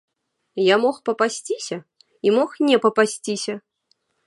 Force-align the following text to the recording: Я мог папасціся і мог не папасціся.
Я 0.67 0.75
мог 0.85 0.95
папасціся 1.09 1.77
і 2.29 2.35
мог 2.39 2.57
не 2.71 2.77
папасціся. 2.87 3.53